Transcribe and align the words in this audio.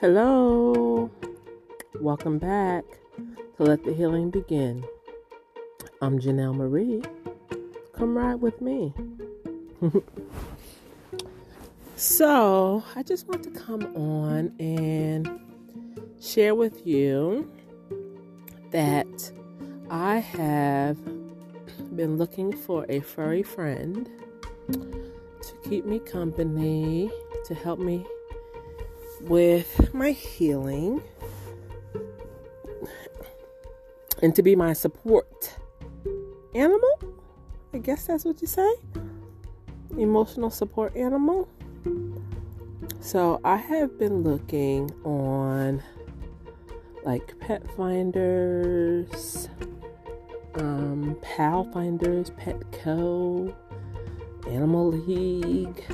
Hello, 0.00 1.10
welcome 2.00 2.38
back 2.38 2.84
to 3.58 3.64
Let 3.64 3.84
the 3.84 3.92
Healing 3.92 4.30
Begin. 4.30 4.82
I'm 6.00 6.18
Janelle 6.18 6.54
Marie. 6.54 7.02
Come 7.92 8.16
ride 8.16 8.36
with 8.36 8.62
me. 8.62 8.94
so, 11.96 12.82
I 12.96 13.02
just 13.02 13.28
want 13.28 13.42
to 13.42 13.50
come 13.50 13.94
on 13.94 14.54
and 14.58 15.38
share 16.18 16.54
with 16.54 16.86
you 16.86 17.52
that 18.70 19.30
I 19.90 20.16
have 20.16 20.96
been 21.94 22.16
looking 22.16 22.56
for 22.56 22.86
a 22.88 23.00
furry 23.00 23.42
friend 23.42 24.08
to 24.72 25.68
keep 25.68 25.84
me 25.84 25.98
company, 25.98 27.10
to 27.44 27.54
help 27.54 27.78
me 27.78 28.06
with 29.22 29.92
my 29.94 30.10
healing 30.10 31.02
and 34.22 34.34
to 34.34 34.42
be 34.42 34.54
my 34.56 34.72
support 34.72 35.56
animal. 36.54 36.98
I 37.72 37.78
guess 37.78 38.06
that's 38.06 38.24
what 38.24 38.40
you 38.40 38.46
say. 38.46 38.70
Emotional 39.96 40.50
support 40.50 40.96
animal. 40.96 41.48
So 43.00 43.40
I 43.44 43.56
have 43.56 43.98
been 43.98 44.22
looking 44.22 44.90
on 45.04 45.82
like 47.04 47.38
pet 47.40 47.62
finders, 47.76 49.48
um, 50.54 51.16
pal 51.22 51.64
finders, 51.72 52.30
Petco, 52.30 53.54
Animal 54.46 54.92
League, 54.92 55.84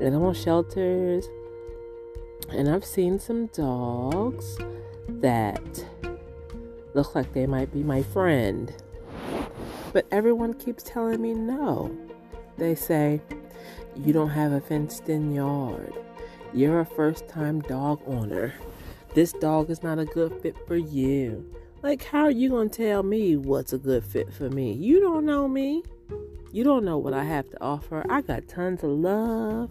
animal 0.00 0.34
shelters, 0.34 1.26
and 2.52 2.68
I've 2.68 2.84
seen 2.84 3.18
some 3.18 3.46
dogs 3.46 4.58
that 5.08 5.84
look 6.94 7.14
like 7.14 7.32
they 7.32 7.46
might 7.46 7.72
be 7.72 7.82
my 7.82 8.02
friend. 8.02 8.72
But 9.92 10.06
everyone 10.10 10.54
keeps 10.54 10.82
telling 10.82 11.20
me 11.20 11.34
no. 11.34 11.96
They 12.58 12.74
say, 12.74 13.20
You 13.96 14.12
don't 14.12 14.30
have 14.30 14.52
a 14.52 14.60
fenced 14.60 15.08
in 15.08 15.34
yard. 15.34 15.94
You're 16.52 16.80
a 16.80 16.86
first 16.86 17.28
time 17.28 17.60
dog 17.62 18.00
owner. 18.06 18.54
This 19.14 19.32
dog 19.32 19.70
is 19.70 19.82
not 19.82 19.98
a 19.98 20.04
good 20.04 20.40
fit 20.40 20.56
for 20.66 20.76
you. 20.76 21.44
Like, 21.82 22.04
how 22.04 22.24
are 22.24 22.30
you 22.30 22.50
going 22.50 22.70
to 22.70 22.76
tell 22.84 23.02
me 23.02 23.36
what's 23.36 23.72
a 23.72 23.78
good 23.78 24.04
fit 24.04 24.32
for 24.32 24.50
me? 24.50 24.72
You 24.72 25.00
don't 25.00 25.24
know 25.24 25.48
me. 25.48 25.82
You 26.52 26.64
don't 26.64 26.84
know 26.84 26.98
what 26.98 27.14
I 27.14 27.24
have 27.24 27.48
to 27.50 27.62
offer. 27.62 28.04
I 28.10 28.20
got 28.20 28.48
tons 28.48 28.82
of 28.82 28.90
love. 28.90 29.70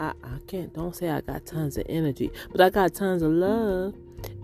I, 0.00 0.12
I 0.24 0.38
can't 0.46 0.72
don't 0.72 0.96
say 0.96 1.10
I 1.10 1.20
got 1.20 1.44
tons 1.44 1.76
of 1.76 1.84
energy, 1.88 2.30
but 2.50 2.60
I 2.62 2.70
got 2.70 2.94
tons 2.94 3.22
of 3.22 3.30
love 3.30 3.94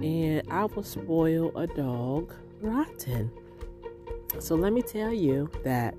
and 0.03 0.43
I 0.51 0.67
will 0.67 0.83
spoil 0.83 1.57
a 1.57 1.67
dog 1.67 2.33
rotten. 2.61 3.31
So 4.39 4.55
let 4.55 4.75
me 4.75 4.83
tell 4.83 5.13
you 5.13 5.51
that 5.65 5.95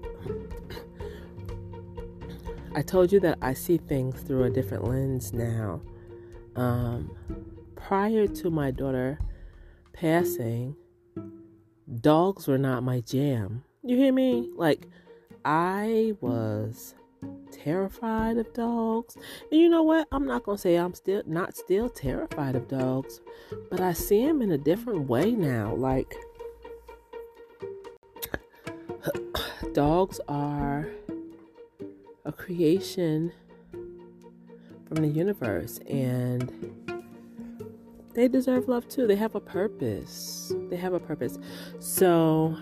I 2.76 2.84
told 2.84 3.12
you 3.12 3.20
that 3.22 3.40
I 3.42 3.56
see 3.56 3.78
things 3.78 4.22
through 4.22 4.44
a 4.44 4.50
different 4.52 4.84
lens 4.84 5.34
now. 5.34 5.82
Um, 6.56 7.16
prior 7.76 8.28
to 8.28 8.52
my 8.52 8.70
daughter 8.70 9.18
passing, 9.92 10.76
dogs 12.02 12.48
were 12.48 12.60
not 12.60 12.84
my 12.84 13.00
jam. 13.00 13.64
You 13.82 13.98
hear 13.98 14.14
me? 14.14 14.52
Like, 14.56 14.86
I 15.44 16.14
was 16.22 16.94
terrified 17.52 18.38
of 18.38 18.54
dogs. 18.54 19.18
And 19.52 19.60
you 19.60 19.70
know 19.70 19.84
what? 19.84 20.08
I'm 20.12 20.26
not 20.26 20.44
going 20.44 20.58
to 20.58 20.62
say 20.62 20.76
I'm 20.76 20.94
still 20.94 21.24
not 21.26 21.56
still 21.58 21.90
terrified 21.90 22.56
of 22.56 22.68
dogs, 22.68 23.22
but 23.70 23.82
I 23.82 23.94
see 23.94 24.26
them 24.26 24.42
in 24.42 24.52
a 24.52 24.58
different 24.58 25.08
way 25.08 25.32
now. 25.32 25.76
Like 25.76 26.16
dogs 29.74 30.20
are 30.28 30.88
a 32.26 32.32
creation 32.32 33.32
from 34.88 35.02
the 35.02 35.08
universe 35.08 35.80
and 35.90 36.52
they 38.14 38.28
deserve 38.28 38.68
love 38.68 38.88
too. 38.88 39.06
They 39.06 39.16
have 39.16 39.36
a 39.36 39.40
purpose. 39.40 40.52
They 40.70 40.76
have 40.78 40.94
a 40.94 41.00
purpose. 41.00 41.38
So 41.80 42.58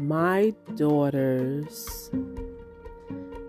my 0.00 0.54
daughter's 0.76 2.10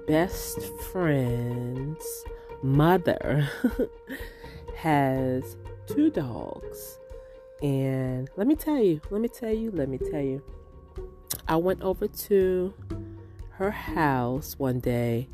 best 0.10 0.60
friend's 0.92 2.26
mother 2.64 3.48
has 4.76 5.56
two 5.86 6.10
dogs. 6.10 6.98
And 7.62 8.28
let 8.36 8.48
me 8.48 8.56
tell 8.56 8.80
you, 8.80 9.02
let 9.12 9.22
me 9.22 9.28
tell 9.28 9.54
you, 9.54 9.70
let 9.70 9.88
me 9.88 10.00
tell 10.00 10.22
you. 10.22 10.42
I 11.48 11.58
went 11.58 11.84
over 11.84 12.08
to 12.08 12.74
her 13.52 13.70
house 13.70 14.58
one 14.58 14.80
day 14.80 15.30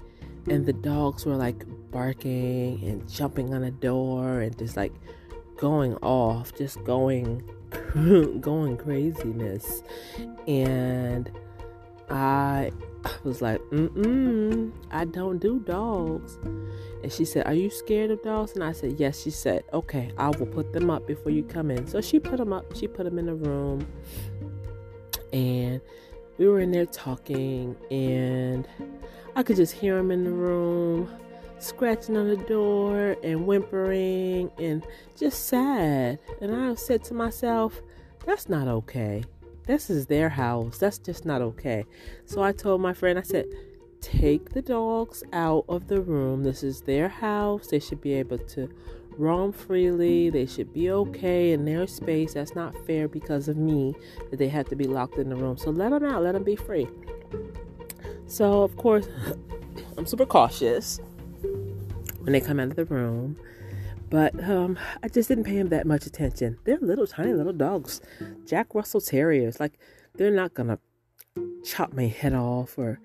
and 0.50 0.66
the 0.66 0.74
dogs 0.74 1.26
were 1.26 1.38
like 1.38 1.64
barking 1.90 2.84
and 2.84 3.10
jumping 3.10 3.54
on 3.54 3.64
a 3.64 3.72
door 3.72 4.42
and 4.42 4.58
just 4.60 4.76
like 4.76 4.92
going 5.56 5.96
off, 6.02 6.54
just 6.54 6.84
going 6.84 7.50
going 8.42 8.76
craziness. 8.76 9.84
And 10.48 11.32
I 12.10 12.72
was 13.24 13.42
like, 13.42 13.60
mm-mm, 13.72 14.72
I 14.92 15.06
don't 15.06 15.40
do 15.40 15.60
dogs. 15.60 16.38
And 17.04 17.12
she 17.12 17.26
said, 17.26 17.46
Are 17.46 17.54
you 17.54 17.70
scared 17.70 18.12
of 18.12 18.24
dogs? 18.24 18.54
And 18.54 18.64
I 18.64 18.72
said, 18.72 18.96
Yes. 19.00 19.22
She 19.22 19.30
said, 19.30 19.64
Okay, 19.74 20.12
I 20.18 20.30
will 20.30 20.48
put 20.48 20.74
them 20.74 20.90
up 20.90 21.06
before 21.08 21.32
you 21.32 21.44
come 21.44 21.72
in. 21.72 21.88
So 21.88 22.02
she 22.02 22.20
put 22.20 22.38
them 22.38 22.54
up. 22.54 22.76
She 22.76 22.88
put 22.88 23.04
them 23.04 23.20
in 23.20 23.28
the 23.28 23.36
room. 23.36 23.88
And 25.34 25.82
we 26.38 26.48
were 26.48 26.60
in 26.60 26.72
there 26.72 26.86
talking. 26.86 27.76
And 27.92 28.68
I 29.36 29.44
could 29.44 29.56
just 29.58 29.74
hear 29.74 29.98
them 29.98 30.12
in 30.12 30.24
the 30.24 30.32
room, 30.32 31.10
scratching 31.60 32.18
on 32.18 32.28
the 32.28 32.38
door 32.38 33.18
and 33.24 33.46
whimpering 33.46 34.52
and 34.58 34.86
just 35.16 35.46
sad. 35.46 36.20
And 36.42 36.56
I 36.56 36.74
said 36.76 37.04
to 37.06 37.14
myself, 37.14 37.82
That's 38.26 38.50
not 38.50 38.68
okay. 38.68 39.24
This 39.68 39.90
is 39.90 40.06
their 40.06 40.30
house. 40.30 40.78
That's 40.78 40.98
just 40.98 41.26
not 41.26 41.42
okay. 41.42 41.86
So 42.26 42.44
I 42.44 42.52
told 42.52 42.82
my 42.82 42.94
friend, 42.94 43.18
I 43.18 43.24
said, 43.24 43.46
take 44.02 44.52
the 44.52 44.62
dogs 44.62 45.24
out 45.34 45.66
of 45.68 45.88
the 45.88 46.02
room. 46.02 46.44
This 46.44 46.64
is 46.64 46.82
their 46.82 47.10
house. 47.10 47.68
They 47.68 47.80
should 47.80 48.02
be 48.02 48.14
able 48.14 48.38
to 48.38 48.70
roam 49.18 49.52
freely. 49.52 50.30
They 50.30 50.46
should 50.46 50.72
be 50.74 50.92
okay 50.92 51.52
in 51.52 51.66
their 51.66 51.88
space. 51.88 52.34
That's 52.34 52.56
not 52.56 52.76
fair 52.86 53.08
because 53.08 53.48
of 53.48 53.58
me 53.58 53.96
that 54.30 54.38
they 54.38 54.50
have 54.50 54.70
to 54.70 54.76
be 54.76 54.86
locked 54.86 55.18
in 55.18 55.30
the 55.30 55.36
room. 55.36 55.58
So 55.58 55.72
let 55.72 55.90
them 55.90 56.06
out. 56.06 56.22
Let 56.22 56.34
them 56.34 56.44
be 56.44 56.56
free. 56.56 56.88
So, 58.28 58.62
of 58.62 58.76
course, 58.76 59.08
I'm 59.98 60.06
super 60.06 60.26
cautious 60.26 61.00
when 62.22 62.34
they 62.34 62.42
come 62.42 62.60
out 62.60 62.70
of 62.70 62.76
the 62.76 62.86
room. 62.86 63.38
But 64.10 64.42
um, 64.44 64.78
I 65.02 65.08
just 65.08 65.30
didn't 65.30 65.46
pay 65.46 65.58
him 65.58 65.70
that 65.70 65.88
much 65.88 66.06
attention. 66.06 66.58
They're 66.64 66.78
little, 66.80 67.08
tiny 67.08 67.34
little 67.34 67.54
dogs, 67.54 68.02
Jack 68.46 68.76
Russell 68.76 69.02
Terriers. 69.02 69.60
Like 69.60 69.80
they're 70.16 70.32
not 70.32 70.54
gonna 70.54 70.80
chop 71.64 71.94
my 71.94 72.08
head 72.08 72.34
off 72.34 72.78
or 72.78 73.00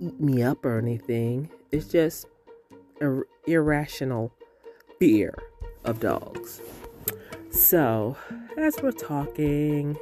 eat 0.00 0.18
me 0.20 0.42
up 0.42 0.64
or 0.64 0.78
anything. 0.78 1.50
It's 1.70 1.88
just 1.88 2.26
an 3.00 3.24
irrational 3.46 4.32
fear 4.98 5.34
of 5.84 6.00
dogs. 6.00 6.60
So 7.50 8.16
as 8.58 8.76
we're 8.82 8.92
talking, 8.92 9.96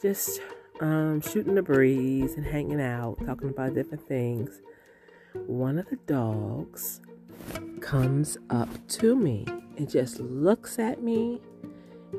just 0.00 0.40
um, 0.80 1.20
shooting 1.20 1.54
the 1.54 1.62
breeze 1.62 2.34
and 2.34 2.46
hanging 2.46 2.80
out, 2.80 3.18
talking 3.26 3.48
about 3.48 3.74
different 3.74 4.06
things, 4.06 4.60
one 5.46 5.78
of 5.78 5.88
the 5.90 5.96
dogs 6.06 7.00
comes 7.80 8.38
up 8.50 8.68
to 8.88 9.16
me 9.16 9.46
and 9.76 9.88
just 9.88 10.20
looks 10.20 10.78
at 10.78 11.02
me. 11.02 11.40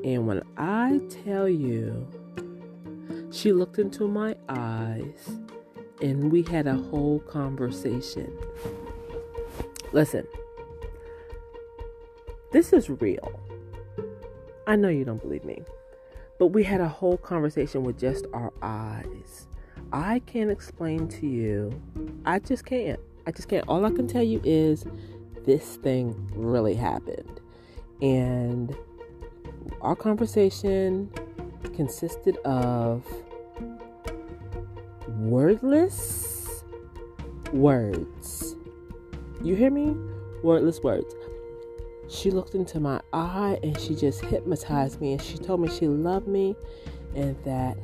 And 0.04 0.28
when 0.28 0.42
I 0.58 1.00
tell 1.24 1.50
you, 1.50 2.08
she 3.32 3.52
looked 3.52 3.80
into 3.80 4.08
my 4.08 4.36
eyes 4.50 5.40
and 6.02 6.32
we 6.32 6.44
had 6.44 6.68
a 6.68 6.76
whole 6.76 7.20
conversation. 7.20 8.32
Listen, 9.92 10.28
this 12.52 12.74
is 12.74 12.90
real. 12.90 13.40
I 14.68 14.76
know 14.76 14.90
you 14.90 15.06
don't 15.06 15.22
believe 15.22 15.46
me, 15.46 15.62
but 16.40 16.48
we 16.48 16.64
had 16.64 16.82
a 16.82 16.88
whole 16.88 17.18
conversation 17.18 17.84
with 17.84 17.98
just 18.00 18.26
our 18.34 18.54
eyes. 18.62 19.48
I 19.92 20.20
can't 20.26 20.52
explain 20.52 21.08
to 21.10 21.28
you. 21.28 21.82
I 22.26 22.40
just 22.40 22.66
can't. 22.66 23.00
I 23.26 23.32
just 23.32 23.48
can't. 23.48 23.68
All 23.68 23.86
I 23.86 23.92
can 23.92 24.08
tell 24.08 24.24
you 24.24 24.42
is 24.44 24.86
this 25.48 25.78
thing 25.78 26.30
really 26.36 26.76
happened. 26.76 27.42
And 28.02 28.76
our 29.82 29.96
conversation 29.96 31.10
consisted 31.76 32.38
of 32.46 33.04
wordless 35.08 36.64
words. 37.54 38.56
You 39.42 39.56
hear 39.56 39.72
me? 39.72 39.96
Wordless 40.44 40.82
words. 40.82 41.16
she 42.10 42.32
looked 42.32 42.56
into 42.56 42.80
my 42.80 43.02
eye 43.14 43.60
and 43.64 43.80
she 43.80 43.96
just 43.96 44.22
hypnotized 44.22 45.02
me 45.02 45.14
and 45.14 45.22
she 45.22 45.38
told 45.38 45.60
me 45.60 45.70
she 45.70 45.88
loved 45.88 46.28
me 46.28 46.56
and 47.16 47.36
that 47.44 47.78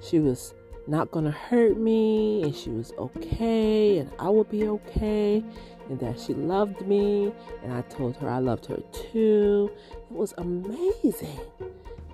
she 0.00 0.20
was 0.20 0.54
not 0.86 1.10
going 1.10 1.24
to 1.24 1.30
hurt 1.30 1.78
me 1.78 2.42
and 2.42 2.54
she 2.54 2.70
was 2.70 2.92
okay 2.98 3.98
and 3.98 4.10
I 4.18 4.28
would 4.28 4.50
be 4.50 4.68
okay 4.68 5.42
and 5.88 6.00
that 6.00 6.18
she 6.18 6.34
loved 6.34 6.86
me 6.86 7.32
and 7.62 7.72
I 7.72 7.82
told 7.82 8.16
her 8.16 8.28
I 8.28 8.38
loved 8.38 8.66
her 8.66 8.80
too. 8.92 9.70
It 9.92 10.12
was 10.12 10.34
amazing. 10.38 11.40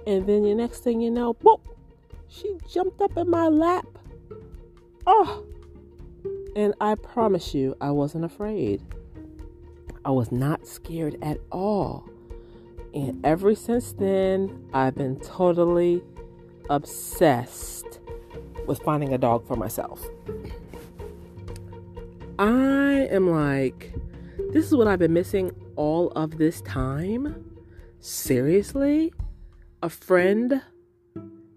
And 0.06 0.26
then 0.26 0.43
the 0.43 0.55
next 0.55 0.81
thing 0.81 1.00
you 1.00 1.11
know, 1.11 1.34
boop, 1.34 1.61
she 2.28 2.56
jumped 2.69 3.00
up 3.00 3.17
in 3.17 3.28
my 3.28 3.49
lap. 3.49 3.87
Oh, 5.06 5.44
and 6.56 6.75
I 6.81 6.94
promise 6.94 7.55
you, 7.55 7.76
I 7.81 7.90
wasn't 7.90 8.25
afraid. 8.25 8.82
I 10.05 10.11
was 10.11 10.32
not 10.32 10.67
scared 10.67 11.17
at 11.22 11.38
all. 11.52 12.08
And 12.93 13.25
ever 13.25 13.55
since 13.55 13.93
then, 13.93 14.69
I've 14.72 14.96
been 14.96 15.20
totally 15.20 16.02
obsessed 16.69 18.00
with 18.66 18.82
finding 18.82 19.12
a 19.12 19.18
dog 19.18 19.46
for 19.46 19.56
myself. 19.56 20.04
I 22.38 23.08
am 23.10 23.30
like, 23.30 23.92
this 24.52 24.66
is 24.66 24.74
what 24.74 24.88
I've 24.88 24.98
been 24.98 25.12
missing 25.12 25.52
all 25.76 26.10
of 26.12 26.38
this 26.38 26.60
time. 26.62 27.44
Seriously? 27.98 29.12
A 29.82 29.90
friend 29.90 30.62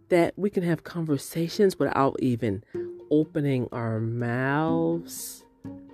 that 0.09 0.33
we 0.37 0.49
can 0.49 0.63
have 0.63 0.83
conversations 0.83 1.79
without 1.79 2.15
even 2.19 2.63
opening 3.09 3.67
our 3.71 3.99
mouths. 3.99 5.43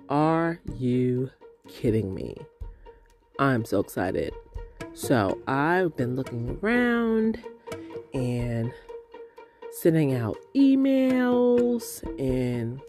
Are 0.08 0.60
you 0.76 1.30
kidding 1.68 2.12
me? 2.14 2.36
I'm 3.38 3.64
so 3.64 3.80
excited. 3.80 4.34
So 4.92 5.40
I've 5.46 5.96
been 5.96 6.16
looking 6.16 6.58
around 6.60 7.40
and 8.12 8.72
sending 9.80 10.14
out 10.14 10.36
emails 10.54 12.02
and 12.20 12.80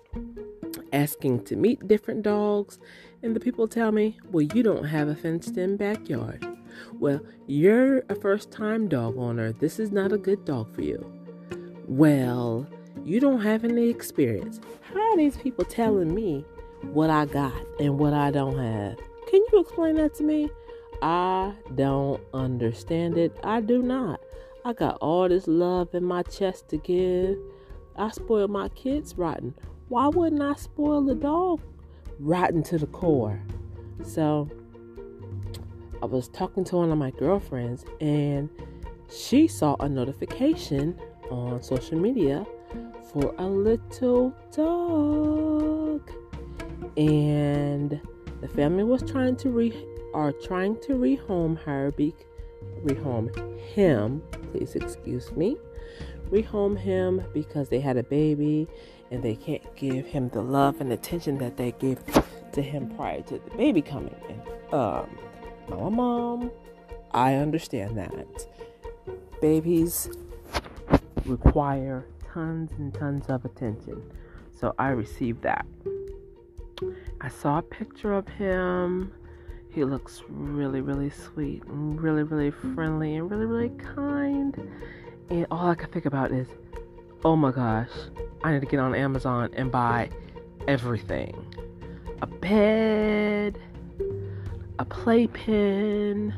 asking 0.91 1.41
to 1.45 1.55
meet 1.55 1.87
different 1.87 2.21
dogs. 2.21 2.79
And 3.23 3.33
the 3.33 3.39
people 3.39 3.67
tell 3.67 3.91
me, 3.91 4.17
well, 4.31 4.41
you 4.41 4.61
don't 4.61 4.83
have 4.83 5.07
a 5.07 5.15
fenced 5.15 5.57
in 5.57 5.77
backyard. 5.77 6.45
Well, 6.99 7.21
you're 7.47 7.99
a 8.09 8.15
first 8.15 8.51
time 8.51 8.89
dog 8.89 9.17
owner. 9.17 9.53
This 9.53 9.79
is 9.79 9.91
not 9.91 10.11
a 10.11 10.17
good 10.17 10.43
dog 10.43 10.73
for 10.75 10.81
you. 10.81 11.05
Well, 11.87 12.67
you 13.05 13.19
don't 13.19 13.41
have 13.41 13.63
any 13.63 13.89
experience. 13.89 14.59
How 14.81 14.99
are 14.99 15.17
these 15.17 15.37
people 15.37 15.63
telling 15.63 16.13
me 16.13 16.45
what 16.91 17.09
I 17.09 17.25
got 17.25 17.53
and 17.79 17.99
what 17.99 18.13
I 18.13 18.31
don't 18.31 18.57
have? 18.57 18.97
Can 19.29 19.41
you 19.51 19.59
explain 19.61 19.95
that 19.95 20.13
to 20.15 20.23
me? 20.23 20.49
I 21.01 21.53
don't 21.75 22.21
understand 22.33 23.17
it. 23.17 23.35
I 23.43 23.61
do 23.61 23.81
not. 23.81 24.19
I 24.63 24.73
got 24.73 24.97
all 25.01 25.27
this 25.27 25.47
love 25.47 25.95
in 25.95 26.03
my 26.03 26.21
chest 26.21 26.69
to 26.69 26.77
give. 26.77 27.37
I 27.95 28.09
spoil 28.11 28.47
my 28.47 28.69
kids 28.69 29.17
rotten. 29.17 29.55
Why 29.89 30.07
wouldn't 30.07 30.41
I 30.41 30.53
spoil 30.53 31.01
the 31.01 31.15
dog 31.15 31.61
rotten 32.19 32.61
to 32.63 32.77
the 32.77 32.85
core? 32.85 33.41
So 34.03 34.49
I 36.03 36.05
was 36.05 36.27
talking 36.27 36.63
to 36.65 36.75
one 36.75 36.91
of 36.91 36.97
my 36.99 37.09
girlfriends 37.09 37.85
and 37.99 38.49
she 39.09 39.47
saw 39.47 39.75
a 39.79 39.89
notification 39.89 40.99
on 41.31 41.63
social 41.63 41.99
media 41.99 42.45
for 43.11 43.33
a 43.39 43.45
little 43.47 44.31
dog. 44.55 46.07
And 46.97 47.99
the 48.41 48.47
family 48.47 48.83
was 48.83 49.01
trying 49.01 49.37
to 49.37 49.49
re 49.49 49.87
are 50.13 50.33
trying 50.33 50.75
to 50.81 50.93
rehome 50.93 51.57
her 51.59 51.91
be 51.91 52.13
rehome 52.83 53.59
him, 53.59 54.21
please 54.51 54.75
excuse 54.75 55.31
me. 55.31 55.57
Rehome 56.29 56.77
him 56.77 57.23
because 57.33 57.69
they 57.69 57.79
had 57.79 57.97
a 57.97 58.03
baby 58.03 58.67
and 59.11 59.21
they 59.21 59.35
can't 59.35 59.75
give 59.75 60.05
him 60.05 60.29
the 60.29 60.41
love 60.41 60.79
and 60.79 60.91
attention 60.93 61.37
that 61.39 61.57
they 61.57 61.73
gave 61.73 61.99
to 62.53 62.61
him 62.61 62.89
prior 62.95 63.21
to 63.23 63.39
the 63.39 63.57
baby 63.57 63.81
coming 63.81 64.15
in. 64.29 64.41
Um, 64.73 65.17
mama 65.69 65.91
mom, 65.91 66.51
I 67.11 67.35
understand 67.35 67.97
that. 67.97 68.47
Babies 69.41 70.09
require 71.25 72.05
tons 72.33 72.71
and 72.77 72.93
tons 72.93 73.25
of 73.27 73.43
attention. 73.43 74.01
So 74.57 74.73
I 74.77 74.89
received 74.89 75.41
that. 75.43 75.65
I 77.19 77.29
saw 77.29 77.59
a 77.59 77.61
picture 77.61 78.13
of 78.13 78.27
him. 78.27 79.11
He 79.71 79.85
looks 79.85 80.21
really, 80.27 80.81
really 80.81 81.09
sweet 81.09 81.63
and 81.63 82.01
really, 82.01 82.23
really 82.23 82.51
friendly 82.51 83.15
and 83.15 83.31
really, 83.31 83.45
really 83.45 83.69
kind. 83.77 84.69
And 85.29 85.47
all 85.49 85.69
I 85.69 85.75
can 85.75 85.89
think 85.89 86.05
about 86.05 86.31
is, 86.31 86.47
oh 87.23 87.37
my 87.37 87.51
gosh, 87.51 87.89
I 88.43 88.51
need 88.51 88.59
to 88.59 88.65
get 88.65 88.81
on 88.81 88.93
Amazon 88.93 89.49
and 89.53 89.71
buy 89.71 90.09
everything 90.67 91.45
a 92.21 92.27
bed, 92.27 93.57
a 94.77 94.85
playpen 94.85 96.33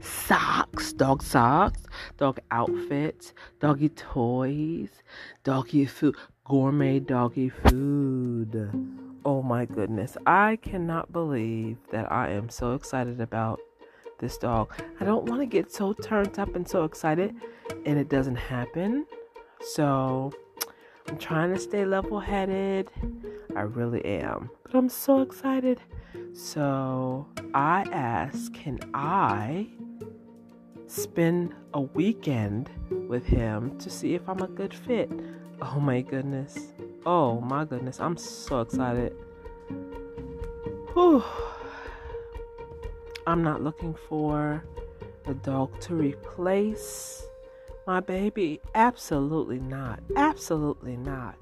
socks, 0.00 0.92
dog 0.92 1.22
socks, 1.22 1.82
dog 2.16 2.40
outfits, 2.50 3.32
doggy 3.60 3.88
toys, 3.90 4.90
doggy 5.44 5.86
food, 5.86 6.16
gourmet 6.44 6.98
doggy 6.98 7.50
food. 7.50 8.97
Oh 9.28 9.42
my 9.42 9.66
goodness. 9.66 10.16
I 10.24 10.56
cannot 10.56 11.12
believe 11.12 11.76
that 11.92 12.10
I 12.10 12.30
am 12.30 12.48
so 12.48 12.72
excited 12.72 13.20
about 13.20 13.60
this 14.20 14.38
dog. 14.38 14.72
I 15.00 15.04
don't 15.04 15.26
want 15.26 15.42
to 15.42 15.46
get 15.46 15.70
so 15.70 15.92
turned 15.92 16.38
up 16.38 16.56
and 16.56 16.66
so 16.66 16.84
excited 16.84 17.34
and 17.84 17.98
it 17.98 18.08
doesn't 18.08 18.36
happen. 18.36 19.04
So 19.60 20.32
I'm 21.08 21.18
trying 21.18 21.52
to 21.52 21.60
stay 21.60 21.84
level 21.84 22.18
headed. 22.18 22.90
I 23.54 23.60
really 23.60 24.02
am. 24.02 24.48
But 24.62 24.74
I'm 24.74 24.88
so 24.88 25.20
excited. 25.20 25.78
So 26.32 27.26
I 27.52 27.82
asked, 27.92 28.54
can 28.54 28.78
I 28.94 29.68
spend 30.86 31.54
a 31.74 31.82
weekend 31.82 32.70
with 33.10 33.26
him 33.26 33.76
to 33.76 33.90
see 33.90 34.14
if 34.14 34.26
I'm 34.26 34.40
a 34.40 34.48
good 34.48 34.72
fit? 34.72 35.10
Oh 35.60 35.80
my 35.80 36.00
goodness. 36.00 36.72
Oh 37.06 37.40
my 37.40 37.64
goodness. 37.64 38.00
I'm 38.00 38.16
so 38.16 38.60
excited. 38.60 39.14
Whew. 40.94 41.22
I'm 43.26 43.42
not 43.42 43.62
looking 43.62 43.94
for 44.08 44.64
a 45.26 45.34
dog 45.34 45.78
to 45.82 45.94
replace 45.94 47.24
my 47.86 48.00
baby. 48.00 48.60
Absolutely 48.74 49.58
not. 49.58 50.00
Absolutely 50.16 50.96
not. 50.96 51.36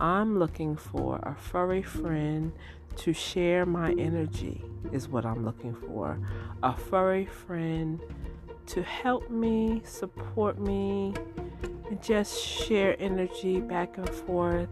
I'm 0.00 0.38
looking 0.38 0.76
for 0.76 1.16
a 1.22 1.34
furry 1.34 1.82
friend 1.82 2.52
to 2.96 3.12
share 3.12 3.66
my 3.66 3.94
energy, 3.98 4.64
is 4.92 5.08
what 5.08 5.26
I'm 5.26 5.44
looking 5.44 5.74
for. 5.74 6.18
A 6.62 6.76
furry 6.76 7.26
friend 7.26 8.00
to 8.66 8.82
help 8.82 9.30
me, 9.30 9.82
support 9.84 10.58
me, 10.58 11.14
and 11.88 12.02
just 12.02 12.42
share 12.42 12.96
energy 12.98 13.60
back 13.60 13.98
and 13.98 14.08
forth. 14.08 14.68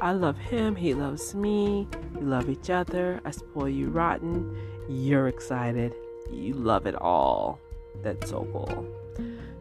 I 0.00 0.12
love 0.12 0.36
him, 0.36 0.76
he 0.76 0.94
loves 0.94 1.34
me, 1.34 1.88
we 2.14 2.20
love 2.20 2.48
each 2.50 2.70
other. 2.70 3.20
I 3.24 3.30
spoil 3.30 3.68
you 3.68 3.88
rotten, 3.88 4.56
you're 4.88 5.28
excited, 5.28 5.94
you 6.30 6.54
love 6.54 6.86
it 6.86 6.94
all. 6.94 7.58
That's 8.02 8.30
so 8.30 8.46
cool. 8.52 8.86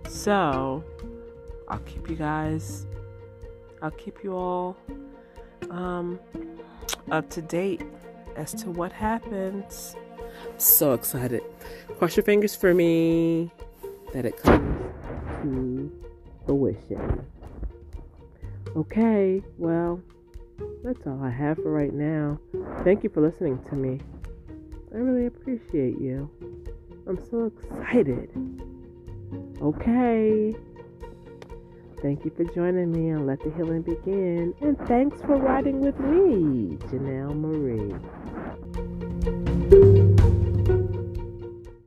So, 0.08 0.84
I'll 1.70 1.80
keep 1.80 2.10
you 2.10 2.16
guys, 2.16 2.86
I'll 3.82 3.92
keep 3.92 4.24
you 4.24 4.36
all 4.36 4.76
um, 5.70 6.20
up 7.12 7.30
to 7.32 7.42
date 7.42 7.84
as 8.36 8.54
to 8.56 8.72
what 8.72 8.92
happens. 8.92 9.96
So 10.58 10.94
excited. 10.94 11.44
Cross 11.98 12.18
your 12.18 12.24
fingers 12.24 12.56
for 12.56 12.74
me 12.74 13.52
that 14.14 14.26
it 14.26 14.38
comes 14.38 14.82
to 15.44 15.92
fruition. 16.46 17.26
Okay, 18.76 19.44
well, 19.58 20.02
that's 20.84 21.06
all 21.08 21.22
I 21.24 21.30
have 21.30 21.58
for 21.58 21.72
right 21.72 21.94
now. 21.94 22.40
Thank 22.84 23.04
you 23.04 23.10
for 23.10 23.22
listening 23.22 23.60
to 23.70 23.76
me. 23.76 24.00
I 24.94 24.98
really 24.98 25.26
appreciate 25.26 26.00
you. 26.00 26.30
I'm 27.08 27.20
so 27.30 27.52
excited. 27.52 28.30
Okay. 29.62 30.56
Thank 32.02 32.26
you 32.26 32.32
for 32.36 32.44
joining 32.44 32.92
me 32.92 33.10
and 33.10 33.26
Let 33.26 33.40
the 33.40 33.52
Healing 33.52 33.82
Begin. 33.82 34.54
And 34.62 34.78
thanks 34.88 35.22
for 35.22 35.38
riding 35.38 35.80
with 35.80 35.98
me, 36.00 36.78
Janelle 36.88 37.36
Marie. 37.36 38.93